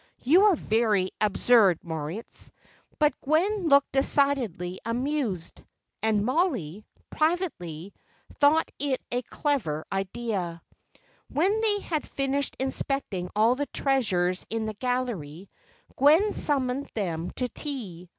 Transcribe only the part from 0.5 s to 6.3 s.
very absurd, Moritz." But Gwen looked decidedly amused. And